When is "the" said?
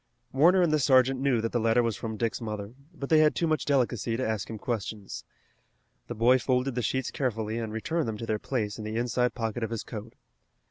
0.73-0.79, 1.51-1.59, 6.07-6.15, 6.73-6.81, 8.83-8.95